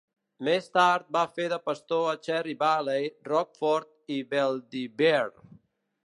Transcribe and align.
Més 0.45 0.67
tard 0.75 1.03
va 1.17 1.21
fer 1.33 1.43
de 1.51 1.59
pastor 1.67 2.07
a 2.13 2.15
Cherry 2.27 2.55
Valley, 2.63 3.05
Rockford 3.31 4.15
i 4.17 4.17
Belvidere. 4.33 5.45